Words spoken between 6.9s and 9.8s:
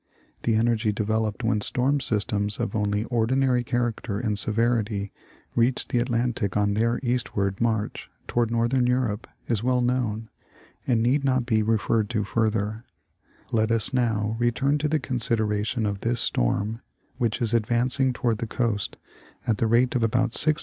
eastward march toward northern Europe is well